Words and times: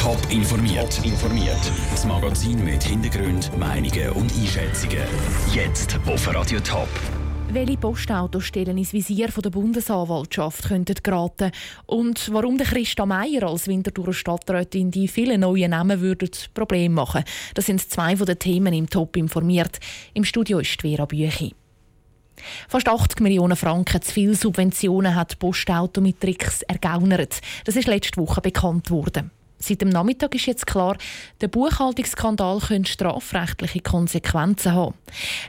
Top 0.00 0.18
informiert. 0.30 0.98
informiert. 1.04 1.60
Das 1.90 2.06
Magazin 2.06 2.64
mit 2.64 2.82
Hintergrund, 2.82 3.54
Meinungen 3.58 4.08
und 4.12 4.32
Einschätzungen. 4.32 5.02
Jetzt 5.52 6.00
auf 6.06 6.34
Radio 6.34 6.58
Top. 6.60 6.88
Welche 7.50 7.76
Postautostellen 7.76 8.78
ins 8.78 8.94
Visier 8.94 9.28
der 9.28 9.50
Bundesanwaltschaft 9.50 10.68
könnten 10.68 10.94
geraten 11.02 11.50
und 11.84 12.32
warum 12.32 12.56
der 12.56 12.66
Christa 12.66 13.04
Meier 13.04 13.42
als 13.42 13.68
Winterthurer 13.68 14.14
Stadträtin 14.14 14.90
die 14.90 15.06
vielen 15.06 15.42
neuen 15.42 15.72
Namen 15.72 16.00
würden 16.00 16.30
Problem 16.54 16.94
machen. 16.94 17.22
Das 17.52 17.66
sind 17.66 17.82
zwei 17.82 18.16
von 18.16 18.24
den 18.24 18.38
Themen 18.38 18.72
im 18.72 18.88
Top 18.88 19.18
informiert. 19.18 19.80
Im 20.14 20.24
Studio 20.24 20.60
ist 20.60 20.80
Vera 20.80 21.04
Büchi. 21.04 21.54
Fast 22.70 22.88
80 22.88 23.20
Millionen 23.20 23.54
Franken 23.54 24.00
zu 24.00 24.14
viel 24.14 24.34
Subventionen 24.34 25.14
hat 25.14 25.38
Postauto 25.38 26.00
mit 26.00 26.22
Tricks 26.22 26.62
ergaunert. 26.62 27.42
Das 27.66 27.76
ist 27.76 27.86
letzte 27.86 28.18
Woche 28.18 28.40
bekannt 28.40 28.90
worden. 28.90 29.30
Seit 29.62 29.82
dem 29.82 29.90
Nachmittag 29.90 30.34
ist 30.34 30.46
jetzt 30.46 30.66
klar, 30.66 30.96
der 31.42 31.48
Buchhaltungsskandal 31.48 32.60
könnte 32.60 32.90
strafrechtliche 32.90 33.80
Konsequenzen 33.80 34.72
haben. 34.72 34.94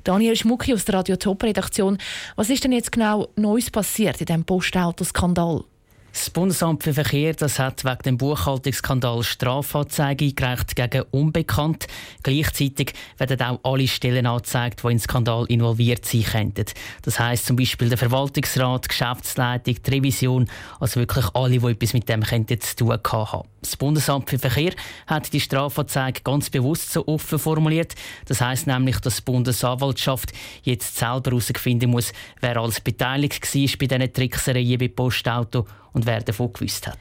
Daniel 0.03 0.35
Schmucki 0.35 0.73
aus 0.73 0.83
der 0.83 0.95
Radio 0.95 1.15
Top 1.15 1.41
Redaktion, 1.43 1.97
was 2.35 2.49
ist 2.49 2.63
denn 2.65 2.73
jetzt 2.73 2.91
genau 2.91 3.29
Neues 3.37 3.71
passiert 3.71 4.19
in 4.19 4.25
diesem 4.25 4.43
Postautoskandal? 4.43 5.63
Das 6.11 6.29
Bundesamt 6.29 6.83
für 6.83 6.93
Verkehr 6.93 7.33
das 7.33 7.57
hat 7.57 7.85
wegen 7.85 8.01
dem 8.03 8.17
Buchhaltungsskandal 8.17 9.23
Strafanzeige 9.23 10.25
eingereicht 10.25 10.75
gegen 10.75 11.05
Unbekannt. 11.11 11.87
Gleichzeitig 12.21 12.93
werden 13.17 13.41
auch 13.41 13.59
alle 13.63 13.87
Stellen 13.87 14.25
angezeigt, 14.25 14.83
die 14.83 14.87
in 14.87 14.97
den 14.97 14.99
Skandal 14.99 15.45
involviert 15.45 16.03
sein 16.05 16.23
könnten. 16.23 16.65
Das 17.03 17.17
heisst 17.17 17.45
zum 17.45 17.55
Beispiel 17.55 17.87
der 17.87 17.97
Verwaltungsrat, 17.97 18.83
die 18.83 18.87
Geschäftsleitung, 18.89 19.77
die 19.81 19.89
Revision, 19.89 20.49
also 20.81 20.99
wirklich 20.99 21.25
alle, 21.33 21.57
die 21.57 21.65
etwas 21.65 21.93
mit 21.93 22.09
dem 22.09 22.23
könnten 22.23 22.59
zu 22.59 22.75
tun 22.75 22.99
haben. 23.05 23.50
Das 23.61 23.77
Bundesamt 23.77 24.29
für 24.29 24.39
Verkehr 24.39 24.73
hat 25.05 25.31
die 25.33 25.39
Strafanzeige 25.39 26.21
ganz 26.23 26.49
bewusst 26.49 26.91
so 26.91 27.07
offen 27.07 27.37
formuliert. 27.37 27.93
Das 28.25 28.41
heisst 28.41 28.65
nämlich, 28.65 28.99
dass 28.99 29.17
die 29.17 29.21
Bundesanwaltschaft 29.23 30.33
jetzt 30.63 30.97
selber 30.97 31.31
herausfinden 31.31 31.91
muss, 31.91 32.11
wer 32.39 32.57
alles 32.57 32.81
beteiligt 32.81 33.43
war 33.43 33.77
bei 33.79 33.87
diesen 33.87 34.13
Tricksereien 34.13 34.79
bei 34.79 34.87
Postauto 34.87 35.67
und 35.93 36.07
wer 36.07 36.21
davon 36.21 36.53
gewusst 36.53 36.87
hat. 36.87 36.97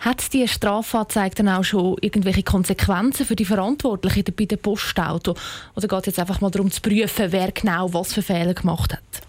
Hat 0.00 0.32
die 0.32 0.46
Strafanzeige 0.46 1.34
dann 1.36 1.48
auch 1.48 1.64
schon 1.64 1.96
irgendwelche 2.00 2.42
Konsequenzen 2.44 3.26
für 3.26 3.36
die 3.36 3.44
Verantwortlichen 3.44 4.24
bei 4.36 4.44
den 4.44 4.58
Postauto? 4.58 5.34
Oder 5.74 5.88
geht 5.88 6.00
es 6.00 6.06
jetzt 6.06 6.20
einfach 6.20 6.40
mal 6.40 6.50
darum 6.50 6.70
zu 6.70 6.80
prüfen, 6.80 7.32
wer 7.32 7.50
genau 7.50 7.92
was 7.92 8.12
für 8.12 8.22
Fehler 8.22 8.54
gemacht 8.54 8.92
hat? 8.92 9.23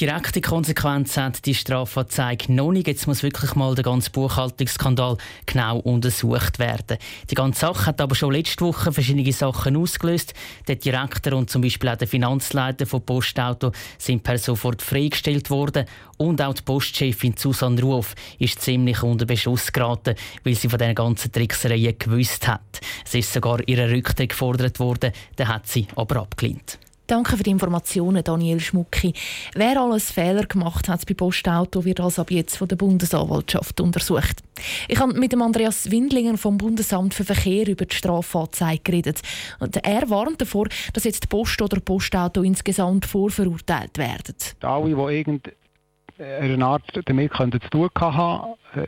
Direkte 0.00 0.40
Konsequenzen 0.40 1.24
hat 1.24 1.44
die 1.44 1.54
Strafanzeige 1.54 2.50
noch 2.54 2.72
nicht. 2.72 2.86
Jetzt 2.86 3.06
muss 3.06 3.22
wirklich 3.22 3.54
mal 3.54 3.74
der 3.74 3.84
ganze 3.84 4.08
Buchhaltungsskandal 4.10 5.18
genau 5.44 5.76
untersucht 5.76 6.58
werden. 6.58 6.96
Die 7.28 7.34
ganze 7.34 7.60
Sache 7.60 7.84
hat 7.84 8.00
aber 8.00 8.14
schon 8.14 8.32
letzte 8.32 8.64
Woche 8.64 8.92
verschiedene 8.92 9.30
Sachen 9.30 9.76
ausgelöst. 9.76 10.32
Der 10.68 10.76
Direktor 10.76 11.34
und 11.34 11.50
zum 11.50 11.60
Beispiel 11.60 11.90
auch 11.90 11.96
der 11.96 12.08
Finanzleiter 12.08 12.86
von 12.86 13.02
Postauto 13.02 13.72
sind 13.98 14.22
per 14.22 14.38
sofort 14.38 14.80
freigestellt 14.80 15.50
worden. 15.50 15.84
Und 16.16 16.40
auch 16.40 16.54
die 16.54 16.62
Postchefin 16.62 17.34
Susanne 17.36 17.82
Ruf 17.82 18.14
ist 18.38 18.62
ziemlich 18.62 19.02
unter 19.02 19.26
Beschuss 19.26 19.70
geraten, 19.70 20.14
weil 20.44 20.54
sie 20.54 20.70
von 20.70 20.78
diesen 20.78 20.94
ganzen 20.94 21.30
Tricksereien 21.30 21.98
gewusst 21.98 22.48
hat. 22.48 22.80
Es 23.04 23.14
ist 23.14 23.34
sogar 23.34 23.58
ihre 23.68 23.90
Rücktritt 23.90 24.30
gefordert 24.30 24.80
worden, 24.80 25.12
den 25.38 25.48
hat 25.48 25.66
sie 25.66 25.88
aber 25.94 26.22
abgelehnt. 26.22 26.78
Danke 27.10 27.36
für 27.36 27.42
die 27.42 27.50
Informationen, 27.50 28.22
Daniel 28.22 28.60
Schmucki. 28.60 29.12
Wer 29.56 29.80
alles 29.80 30.12
Fehler 30.12 30.46
gemacht 30.46 30.88
hat 30.88 31.04
bei 31.08 31.14
Postauto, 31.14 31.84
wird 31.84 31.98
also 31.98 32.22
ab 32.22 32.30
jetzt 32.30 32.56
von 32.56 32.68
der 32.68 32.76
Bundesanwaltschaft 32.76 33.80
untersucht. 33.80 34.44
Ich 34.86 35.00
habe 35.00 35.14
mit 35.14 35.32
dem 35.32 35.42
Andreas 35.42 35.90
Windlinger 35.90 36.38
vom 36.38 36.56
Bundesamt 36.56 37.12
für 37.12 37.24
Verkehr 37.24 37.66
über 37.66 37.84
die 37.84 37.96
Strafanzeige 37.96 38.82
geredet. 38.84 39.22
Und 39.58 39.76
er 39.84 40.08
warnt 40.08 40.40
davor, 40.40 40.68
dass 40.92 41.02
jetzt 41.02 41.28
Post 41.28 41.60
oder 41.60 41.80
Postauto 41.80 42.42
insgesamt 42.42 43.06
vorverurteilt 43.06 43.98
werden. 43.98 44.36
Alle, 44.60 44.94
die 44.94 45.16
irgendeine 45.16 46.64
Art 46.64 46.84
damit 47.06 47.32
zu 47.34 47.70
tun 47.70 47.90
haben, 47.98 48.54
äh, 48.76 48.86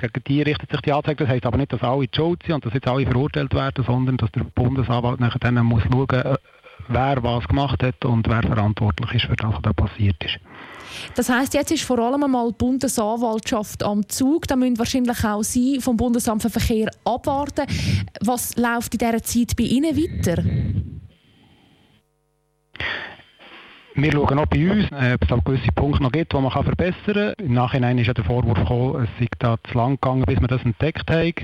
gegen 0.00 0.24
die 0.28 0.42
richtet 0.42 0.70
sich 0.70 0.80
die 0.82 0.92
Anzeige. 0.92 1.24
Das 1.24 1.28
heisst 1.28 1.44
aber 1.44 1.56
nicht, 1.56 1.72
dass 1.72 1.82
alle 1.82 2.06
Schuld 2.14 2.40
sind 2.44 2.54
und 2.54 2.66
dass 2.66 2.72
jetzt 2.74 2.86
alle 2.86 3.04
verurteilt 3.04 3.52
werden, 3.52 3.84
sondern 3.84 4.16
dass 4.16 4.30
der 4.30 4.44
Bundesanwalt 4.44 5.18
nachher 5.18 5.40
dann 5.40 5.56
muss 5.66 5.82
schauen 5.82 6.06
muss, 6.06 6.38
wer 6.88 7.22
was 7.22 7.46
gemacht 7.46 7.82
hat 7.82 8.04
und 8.04 8.28
wer 8.28 8.42
verantwortlich 8.42 9.14
ist 9.14 9.26
für 9.26 9.36
das, 9.36 9.52
was 9.52 9.62
da 9.62 9.72
passiert 9.72 10.22
ist. 10.24 10.38
Das 11.14 11.28
heißt, 11.28 11.54
jetzt 11.54 11.70
ist 11.70 11.84
vor 11.84 11.98
allem 11.98 12.22
einmal 12.24 12.48
die 12.48 12.56
Bundesanwaltschaft 12.58 13.82
am 13.82 14.08
Zug. 14.08 14.46
Da 14.46 14.56
müssen 14.56 14.78
wahrscheinlich 14.78 15.24
auch 15.24 15.42
Sie 15.42 15.80
vom 15.80 15.96
Bundesamt 15.96 16.42
für 16.42 16.50
Verkehr 16.50 16.90
abwarten. 17.04 17.66
Was 18.20 18.56
läuft 18.56 18.94
in 18.94 18.98
dieser 18.98 19.22
Zeit 19.22 19.56
bei 19.56 19.64
Ihnen 19.64 19.96
weiter? 19.96 20.42
Wir 24.00 24.12
schauen 24.12 24.38
auch 24.38 24.46
bei 24.46 24.70
uns, 24.70 24.84
äh, 24.92 25.14
ob 25.14 25.22
es 25.28 25.44
gewisse 25.44 25.72
Punkte 25.74 26.04
noch 26.04 26.12
gibt, 26.12 26.32
die 26.32 26.36
man 26.36 26.52
verbessern 26.52 26.94
kann. 27.04 27.34
Im 27.44 27.54
Nachhinein 27.54 27.98
ist 27.98 28.06
ja 28.06 28.14
der 28.14 28.22
Vorwurf 28.22 28.56
gekommen, 28.56 29.02
es 29.02 29.10
sei 29.18 29.26
da 29.40 29.56
zu 29.64 29.76
lang 29.76 29.94
gegangen, 30.00 30.22
bis 30.24 30.40
wir 30.40 30.46
das 30.46 30.64
entdeckt 30.64 31.10
haben. 31.10 31.34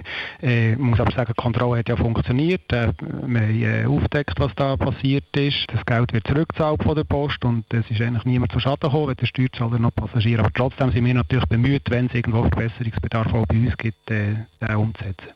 Äh, 0.40 0.74
ich 0.74 0.78
muss 0.78 1.00
aber 1.00 1.10
sagen, 1.10 1.32
die 1.36 1.42
Kontrolle 1.42 1.80
hat 1.80 1.88
ja 1.88 1.96
funktioniert. 1.96 2.72
Äh, 2.72 2.92
wir 3.00 3.40
haben 3.40 3.62
äh, 3.62 3.86
aufgedeckt, 3.86 4.38
was 4.38 4.54
da 4.54 4.76
passiert 4.76 5.36
ist. 5.36 5.66
Das 5.72 5.84
Geld 5.84 6.12
wird 6.12 6.28
zurückgezahlt 6.28 6.80
von 6.84 6.94
der 6.94 7.02
Post 7.02 7.44
und 7.44 7.64
es 7.74 7.90
ist 7.90 8.00
eigentlich 8.00 8.24
niemand 8.24 8.52
zu 8.52 8.60
Schaden 8.60 8.88
gekommen, 8.88 9.08
weder 9.08 9.26
Steuerzahler 9.26 9.80
noch 9.80 9.92
Passagiere. 9.92 10.38
Aber 10.42 10.52
trotzdem 10.54 10.92
sind 10.92 11.04
wir 11.04 11.14
natürlich 11.14 11.46
bemüht, 11.46 11.90
wenn 11.90 12.06
es 12.06 12.14
irgendwo 12.14 12.42
Verbesserungsbedarf 12.42 13.34
auch 13.34 13.46
bei 13.46 13.56
uns 13.56 13.76
gibt, 13.78 14.08
den 14.08 14.46
umzusetzen. 14.76 15.30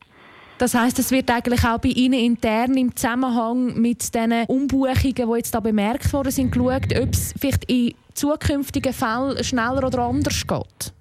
Das 0.59 0.75
heißt, 0.75 0.99
es 0.99 1.13
wird 1.13 1.31
eigentlich 1.31 1.65
auch 1.65 1.79
bei 1.79 1.91
Ihnen 1.91 2.19
intern 2.19 2.77
im 2.77 2.95
Zusammenhang 2.97 3.81
mit 3.81 4.13
den 4.13 4.33
Umbuchungen, 4.49 5.15
die 5.15 5.37
jetzt 5.37 5.55
da 5.55 5.61
bemerkt 5.61 6.13
worden 6.13 6.33
sind, 6.33 6.51
geschaut, 6.51 6.99
ob 7.01 7.13
es 7.13 7.33
vielleicht 7.39 7.65
in 7.71 7.95
zukünftigen 8.15 8.93
Fällen 8.93 9.43
schneller 9.45 9.87
oder 9.87 10.01
anders 10.01 10.45
geht? 10.45 10.93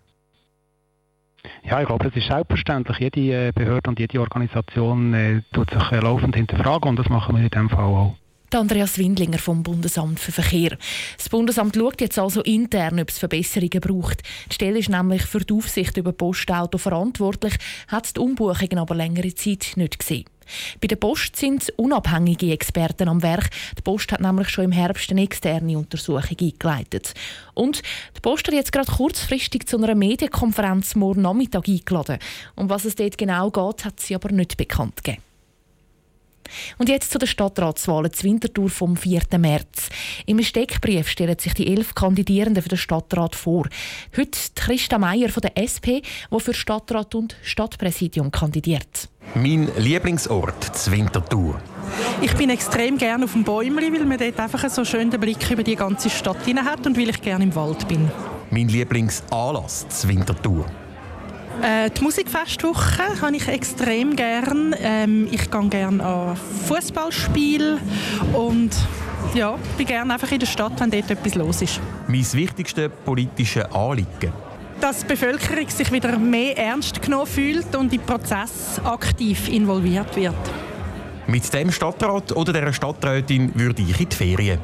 Ja, 1.64 1.82
ich 1.82 1.88
glaube, 1.88 2.06
das 2.06 2.16
ist 2.16 2.28
selbstverständlich. 2.28 3.00
Jede 3.00 3.48
äh, 3.48 3.52
Behörde 3.52 3.90
und 3.90 4.00
jede 4.00 4.20
Organisation 4.20 5.14
äh, 5.14 5.42
tut 5.54 5.72
sich 5.72 5.92
äh, 5.92 6.00
laufend 6.00 6.36
hinterfragen 6.36 6.90
und 6.90 7.00
das 7.00 7.10
machen 7.10 7.36
wir 7.36 7.44
in 7.44 7.50
diesem 7.50 7.70
Fall 7.70 7.84
auch. 7.84 8.16
Andreas 8.56 8.98
Windlinger 8.98 9.40
vom 9.40 9.62
Bundesamt 9.62 10.20
für 10.20 10.32
Verkehr. 10.32 10.78
Das 11.18 11.28
Bundesamt 11.28 11.76
schaut 11.76 12.00
jetzt 12.00 12.18
also 12.18 12.42
intern, 12.42 13.00
ob 13.00 13.10
es 13.10 13.20
Verbesserungen 13.20 13.82
braucht. 13.82 14.24
Die 14.50 14.54
Stelle 14.56 14.80
ist 14.80 14.90
nämlich 14.90 15.24
für 15.24 15.42
die 15.42 15.54
Aufsicht 15.54 15.98
über 15.98 16.14
Postauto 16.14 16.78
verantwortlich, 16.78 17.56
hat 17.90 18.16
die 18.16 18.20
Umbuchungen 18.22 18.78
aber 18.78 18.96
längere 18.96 19.36
Zeit 19.36 19.74
nicht 19.76 20.00
gesehen. 20.00 20.26
Bei 20.80 20.88
der 20.88 20.96
Post 20.96 21.36
sind 21.36 21.74
unabhängige 21.76 22.54
Experten 22.54 23.10
am 23.10 23.22
Werk. 23.22 23.50
Die 23.78 23.82
Post 23.82 24.14
hat 24.14 24.22
nämlich 24.22 24.48
schon 24.48 24.66
im 24.66 24.72
Herbst 24.72 25.12
eine 25.12 25.24
externe 25.24 25.78
Untersuchung 25.78 26.38
eingeleitet. 26.40 27.14
Und 27.54 27.82
die 28.16 28.22
Post 28.22 28.48
hat 28.48 28.54
jetzt 28.54 28.72
gerade 28.72 28.90
kurzfristig 28.90 29.68
zu 29.68 29.78
einer 29.78 29.94
Medienkonferenz 29.94 30.96
morgen 30.96 31.22
Nachmittag 31.22 31.68
eingeladen. 31.68 32.20
Um 32.56 32.70
was 32.70 32.86
es 32.86 32.96
dort 32.96 33.18
genau 33.18 33.52
geht, 33.52 33.84
hat 33.84 34.00
sie 34.00 34.16
aber 34.16 34.32
nicht 34.32 34.56
bekannt 34.56 35.04
gegeben. 35.04 35.27
Und 36.78 36.90
jetzt 36.90 37.12
zu 37.12 37.18
den 37.18 37.28
Stadtratswahlen 37.28 38.12
zur 38.14 38.30
Winterthur 38.30 38.70
vom 38.70 38.98
4. 38.98 39.22
März. 39.38 39.90
Im 40.26 40.42
Steckbrief 40.42 41.10
stellen 41.10 41.38
sich 41.40 41.54
die 41.54 41.68
elf 41.68 41.96
Kandidierenden 41.96 42.64
für 42.64 42.70
den 42.70 42.78
Stadtrat 42.78 43.36
vor. 43.36 43.68
Heute 44.16 44.38
Christa 44.56 44.98
Meier 44.98 45.30
von 45.30 45.42
der 45.42 45.58
SP, 45.58 46.02
die 46.02 46.40
für 46.40 46.54
Stadtrat 46.54 47.16
und 47.16 47.36
Stadtpräsidium 47.44 48.32
kandidiert. 48.32 49.10
Mein 49.36 49.70
Lieblingsort, 49.78 50.76
zur 50.76 50.94
Winterthur. 50.94 51.62
Ich 52.22 52.34
bin 52.36 52.50
extrem 52.50 52.98
gerne 52.98 53.26
auf 53.26 53.34
dem 53.34 53.44
Bäumli, 53.44 53.92
weil 53.94 54.06
man 54.06 54.18
dort 54.18 54.40
einfach 54.40 54.70
so 54.70 54.84
schön 54.86 55.10
den 55.10 55.20
Blick 55.20 55.50
über 55.52 55.64
die 55.64 55.76
ganze 55.76 56.10
Stadt 56.10 56.46
hat 56.48 56.86
und 56.88 56.98
weil 56.98 57.10
ich 57.10 57.22
gerne 57.22 57.44
im 57.44 57.56
Wald 57.56 57.88
bin. 57.88 58.10
Mein 58.50 58.70
Lieblingsanlass, 58.70 59.88
zur 59.90 60.10
Winterthur. 60.10 60.66
Äh, 61.62 61.90
die 61.90 62.04
Musikfestwoche 62.04 63.22
habe 63.22 63.36
ich 63.36 63.48
extrem 63.48 64.16
gern. 64.16 64.76
Ähm, 64.80 65.28
ich 65.32 65.50
gehe 65.50 65.70
gerne 65.70 66.04
an 66.04 66.38
Fußballspiele 66.68 67.80
und 68.34 68.76
ja, 69.34 69.58
bin 69.78 69.88
gerne 69.88 70.14
einfach 70.14 70.32
in 70.32 70.40
der 70.40 70.46
Stadt, 70.46 70.74
wenn 70.80 70.92
dort 70.92 71.10
etwas 71.10 71.36
los 71.36 71.62
ist. 71.62 71.80
Mein 72.08 72.26
wichtigstes 72.34 72.90
politisches 73.04 73.66
Anliegen? 73.74 74.32
Dass 74.80 75.00
die 75.00 75.08
Bevölkerung 75.08 75.70
sich 75.70 75.92
wieder 75.92 76.18
mehr 76.20 76.58
ernst 76.58 77.02
genommen 77.02 77.26
fühlt 77.26 77.76
und 77.76 77.92
im 77.92 78.02
Prozess 78.02 78.80
aktiv 78.84 79.50
involviert 79.50 80.16
wird. 80.16 80.36
Mit 81.26 81.52
dem 81.54 81.72
Stadtrat 81.72 82.32
oder 82.34 82.54
der 82.54 82.72
Stadträtin 82.72 83.52
würde 83.56 83.82
ich 83.82 84.00
in 84.00 84.10
die 84.10 84.16
Ferien. 84.16 84.60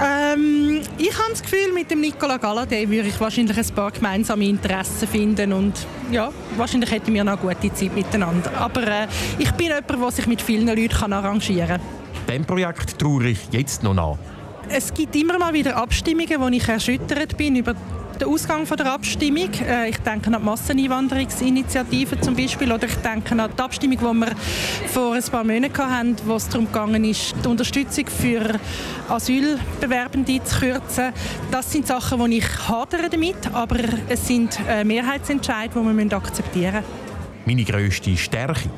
Ähm, 0.00 0.71
ich 1.02 1.18
habe 1.18 1.30
das 1.30 1.42
Gefühl, 1.42 1.72
mit 1.74 1.90
dem 1.90 2.00
Nicola 2.00 2.36
Galladay 2.36 2.88
würde 2.88 3.08
ich 3.08 3.20
wahrscheinlich 3.20 3.58
ein 3.58 3.74
paar 3.74 3.90
gemeinsame 3.90 4.44
Interessen 4.46 5.08
finden 5.08 5.52
und 5.52 5.74
ja, 6.12 6.30
wahrscheinlich 6.56 6.92
hätten 6.92 7.12
wir 7.12 7.24
noch 7.24 7.42
eine 7.42 7.54
gute 7.54 7.74
Zeit 7.74 7.94
miteinander. 7.94 8.52
Aber 8.56 8.86
äh, 8.86 9.08
ich 9.38 9.50
bin 9.52 9.66
jemand, 9.66 9.90
der 9.90 10.10
sich 10.12 10.26
mit 10.28 10.40
vielen 10.40 10.66
Leuten 10.68 11.12
arrangieren 11.12 11.68
kann. 11.68 11.80
Dem 12.28 12.44
Projekt 12.44 12.98
traue 12.98 13.30
ich 13.30 13.38
jetzt 13.50 13.82
noch 13.82 13.94
nach. 13.94 14.16
Es 14.68 14.94
gibt 14.94 15.16
immer 15.16 15.38
mal 15.38 15.52
wieder 15.52 15.76
Abstimmungen, 15.76 16.40
wo 16.40 16.46
ich 16.48 16.68
erschüttert 16.68 17.36
bin 17.36 17.56
über 17.56 17.74
den 18.22 18.32
Ausgang 18.32 18.66
von 18.66 18.76
der 18.76 18.92
Abstimmung. 18.92 19.50
Äh, 19.66 19.90
ich 19.90 19.98
denke 19.98 20.28
an 20.28 20.34
die 20.38 20.44
Masseneinwanderungsinitiative 20.44 22.20
zum 22.20 22.36
Beispiel 22.36 22.70
oder 22.72 22.86
ich 22.86 22.94
denke 22.96 23.32
an 23.40 23.50
die 23.56 23.62
Abstimmung, 23.62 23.98
die 23.98 24.04
wir 24.04 24.36
vor 24.92 25.14
ein 25.14 25.22
paar 25.22 25.44
Monaten 25.44 25.78
hatten, 25.78 26.16
wo 26.24 26.36
es 26.36 26.48
darum 26.48 26.68
ging, 26.72 27.02
die 27.02 27.48
Unterstützung 27.48 28.06
für 28.06 28.60
Asylbewerbende 29.08 30.42
zu 30.44 30.60
kürzen. 30.60 31.12
Das 31.50 31.70
sind 31.72 31.86
Sachen, 31.86 32.30
die 32.30 32.38
ich 32.38 32.68
hadere 32.68 33.08
damit, 33.10 33.52
aber 33.52 33.76
es 34.08 34.26
sind 34.26 34.58
äh, 34.68 34.84
Mehrheitsentscheide, 34.84 35.74
die 35.74 36.10
wir 36.10 36.16
akzeptieren 36.16 36.74
müssen. 36.74 37.46
Meine 37.46 37.64
grösste 37.64 38.16
Stärke? 38.16 38.70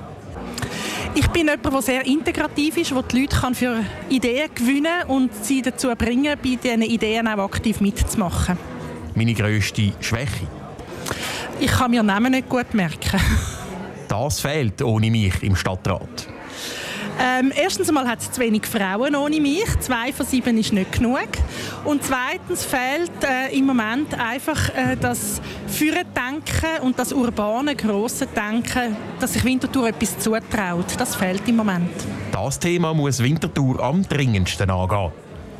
Ich 1.17 1.29
bin 1.29 1.47
jemand, 1.47 1.65
der 1.65 1.83
sehr 1.83 2.07
integrativ 2.07 2.77
ist, 2.77 2.91
der 2.91 3.03
die 3.03 3.21
Leute 3.21 3.37
kann 3.37 3.55
für 3.55 3.85
Ideen 4.09 4.49
gewinnen 4.55 5.01
kann 5.01 5.09
und 5.09 5.45
sie 5.45 5.63
dazu 5.63 5.89
bringen, 5.97 6.37
bei 6.43 6.57
diesen 6.57 6.83
Ideen 6.83 7.29
auch 7.29 7.45
aktiv 7.45 7.81
mitzumachen. 7.81 8.74
Meine 9.15 9.35
grösste 9.35 9.93
Schwäche? 10.01 10.47
Ich 11.61 11.71
kann 11.71 11.91
mir 11.91 12.03
Namen 12.03 12.33
nicht 12.33 12.49
gut 12.49 12.75
merken. 12.75 13.21
Das 14.07 14.39
fehlt 14.39 14.81
ohne 14.83 15.11
mich 15.11 15.43
im 15.43 15.57
Stadtrat. 15.57 16.29
Ähm, 17.19 17.53
erstens 17.57 17.91
hat 17.93 18.21
es 18.21 18.31
zu 18.31 18.41
wenig 18.41 18.67
Frauen 18.67 19.17
ohne 19.17 19.41
mich. 19.41 19.65
Zwei 19.81 20.13
von 20.13 20.27
sieben 20.27 20.59
ist 20.59 20.73
nicht 20.73 20.93
genug. 20.93 21.29
Und 21.85 22.05
zweitens 22.05 22.65
fehlt 22.65 23.25
äh, 23.25 23.57
im 23.57 23.67
Moment 23.67 24.15
einfach 24.15 24.69
äh, 24.69 24.97
das 25.01 25.41
Führendenken 25.67 26.83
und 26.83 26.99
das 26.99 27.13
urbane, 27.13 27.75
grosse 27.75 28.27
Denken, 28.27 28.97
dass 29.21 29.33
sich 29.33 29.45
Winterthur 29.45 29.89
etwas 29.89 30.19
zutraut. 30.19 30.87
Das 30.99 31.17
fehlt 31.17 31.49
im 31.49 31.57
Moment. 31.57 31.91
Das 32.31 32.59
Thema 32.59 32.95
muss 32.95 33.23
Winterthur 33.23 33.81
am 33.83 34.07
dringendsten 34.07 34.71
angehen 34.71 35.13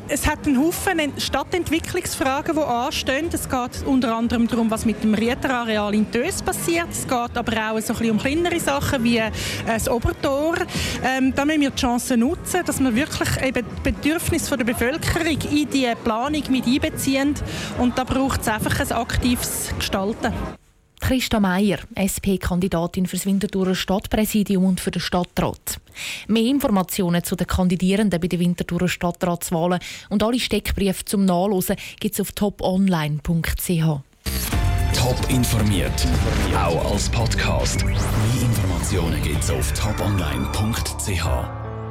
es 0.07 0.27
hat 0.27 0.45
einen 0.45 0.59
Haufen 0.59 1.13
Stadtentwicklungsfragen, 1.17 2.55
die 2.55 2.61
anstehen. 2.61 3.29
Es 3.31 3.49
geht 3.49 3.85
unter 3.85 4.15
anderem 4.15 4.47
darum, 4.47 4.69
was 4.69 4.85
mit 4.85 5.03
dem 5.03 5.13
Rieterareal 5.13 5.93
in 5.93 6.11
Tös 6.11 6.41
passiert. 6.41 6.87
Es 6.91 7.03
geht 7.03 7.37
aber 7.37 7.71
auch 7.71 7.79
so 7.79 7.93
ein 7.93 7.99
bisschen 7.99 8.11
um 8.11 8.17
kleinere 8.17 8.59
Sachen 8.59 9.03
wie 9.03 9.17
äh, 9.17 9.31
das 9.65 9.89
Obertor. 9.89 10.55
Ähm, 11.03 11.33
da 11.35 11.45
müssen 11.45 11.61
wir 11.61 11.71
die 11.71 11.81
Chance 11.81 12.17
nutzen, 12.17 12.61
dass 12.65 12.79
wir 12.79 12.95
wirklich 12.95 13.41
eben 13.43 13.65
die 13.65 13.91
Bedürfnisse 13.91 14.57
der 14.57 14.65
Bevölkerung 14.65 15.39
in 15.51 15.69
die 15.69 15.91
Planung 16.03 16.43
mit 16.49 16.65
einbeziehen. 16.65 17.35
Und 17.79 17.97
da 17.97 18.03
braucht 18.03 18.41
es 18.41 18.47
einfach 18.47 18.79
ein 18.79 18.91
aktives 18.91 19.73
Gestalten. 19.77 20.33
Christa 21.05 21.39
Meier, 21.39 21.77
SP-Kandidatin 21.93 23.05
für 23.05 23.15
das 23.15 23.27
Winterthurer 23.27 23.75
Stadtpräsidium 23.75 24.65
und 24.65 24.79
für 24.79 24.89
den 24.89 25.01
Stadtrat. 25.03 25.79
Mehr 26.27 26.45
Informationen 26.45 27.23
zu 27.23 27.35
den 27.35 27.45
Kandidierenden 27.45 28.19
bei 28.19 28.27
den 28.27 28.39
Winterthurer 28.39 28.87
Stadtratswahlen 28.87 29.79
und 30.09 30.23
alle 30.23 30.39
Steckbriefe 30.39 31.05
zum 31.05 31.25
Nachlesen 31.25 31.75
gibt 31.99 32.15
es 32.15 32.21
auf 32.21 32.31
toponline.ch. 32.31 33.83
Top 34.95 35.29
informiert, 35.29 36.07
auch 36.57 36.91
als 36.91 37.07
Podcast. 37.09 37.85
Mehr 37.85 38.41
Informationen 38.41 39.21
gibt 39.21 39.43
es 39.43 39.51
auf 39.51 39.73
toponline.ch. 39.73 41.64